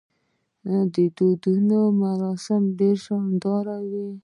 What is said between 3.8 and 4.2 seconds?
وي.